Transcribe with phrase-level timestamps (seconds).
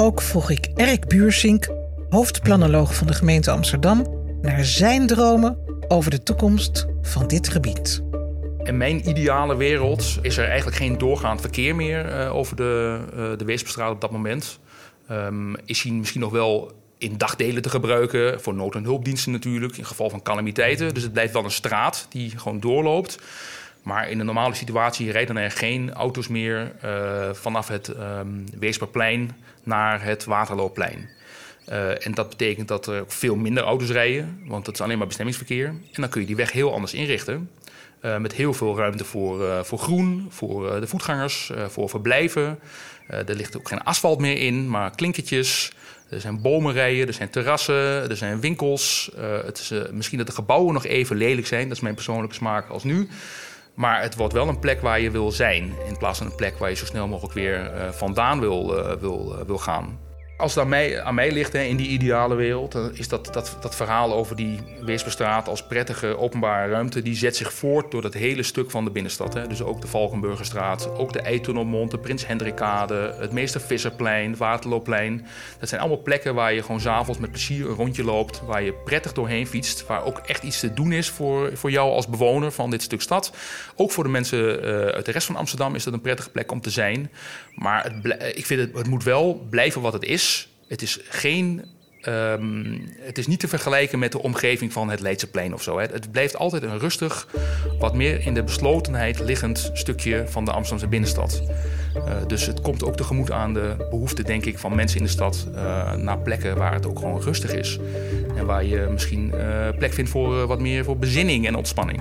[0.00, 1.68] Ook vroeg ik Erik Buursink,
[2.08, 4.06] hoofdplanoloog van de gemeente Amsterdam,
[4.40, 5.58] naar zijn dromen
[5.88, 8.02] over de toekomst van dit gebied.
[8.62, 13.38] In mijn ideale wereld is er eigenlijk geen doorgaand verkeer meer uh, over de, uh,
[13.38, 14.58] de Weesperstraat op dat moment.
[15.10, 19.76] Um, is hij misschien nog wel in dagdelen te gebruiken, voor nood- en hulpdiensten natuurlijk,
[19.76, 20.94] in geval van calamiteiten.
[20.94, 23.18] Dus het blijft wel een straat die gewoon doorloopt.
[23.82, 29.36] Maar in een normale situatie rijden er geen auto's meer uh, vanaf het um, Weesperplein
[29.62, 31.08] naar het Waterloopplein.
[31.68, 35.06] Uh, en dat betekent dat er veel minder auto's rijden, want het is alleen maar
[35.06, 35.66] bestemmingsverkeer.
[35.66, 37.50] En dan kun je die weg heel anders inrichten.
[38.04, 42.58] Uh, met heel veel ruimte voor, voor groen, voor de voetgangers, voor verblijven.
[43.06, 45.72] er ligt ook geen asfalt meer in, maar klinkertjes.
[46.10, 49.10] Er zijn bomenrijen, er zijn terrassen, er zijn winkels.
[49.44, 52.68] het is misschien dat de gebouwen nog even lelijk zijn, dat is mijn persoonlijke smaak
[52.68, 53.08] als nu.
[53.80, 55.72] Maar het wordt wel een plek waar je wil zijn.
[55.88, 58.92] In plaats van een plek waar je zo snel mogelijk weer uh, vandaan wil, uh,
[58.92, 59.98] wil, uh, wil gaan.
[60.40, 60.64] Als het
[61.04, 64.36] aan mij, ligt hè, in die ideale wereld, dan is dat, dat, dat verhaal over
[64.36, 68.84] die Weesperstraat als prettige openbare ruimte, die zet zich voort door dat hele stuk van
[68.84, 69.34] de binnenstad.
[69.34, 69.46] Hè.
[69.46, 75.26] Dus ook de Valkenburgerstraat, ook de Eitunnelmond, de Prins Hendrikade, het Meester Visserplein, Waterloopplein.
[75.58, 78.72] Dat zijn allemaal plekken waar je gewoon s'avonds met plezier een rondje loopt, waar je
[78.72, 82.52] prettig doorheen fietst, waar ook echt iets te doen is voor, voor jou als bewoner
[82.52, 83.32] van dit stuk stad.
[83.76, 86.52] Ook voor de mensen uh, uit de rest van Amsterdam is dat een prettige plek
[86.52, 87.10] om te zijn.
[87.54, 87.92] Maar
[88.34, 90.29] ik vind het, het moet wel blijven wat het is.
[90.70, 91.64] Het is geen.
[92.06, 95.78] Um, het is niet te vergelijken met de omgeving van het Leidseplein of zo.
[95.78, 95.86] Hè.
[95.86, 97.28] Het blijft altijd een rustig,
[97.78, 101.42] wat meer in de beslotenheid liggend stukje van de Amsterdamse binnenstad.
[101.96, 105.10] Uh, dus het komt ook tegemoet aan de behoefte, denk ik, van mensen in de
[105.10, 107.78] stad uh, naar plekken waar het ook gewoon rustig is.
[108.36, 112.00] En waar je misschien uh, plek vindt voor wat meer voor bezinning en ontspanning.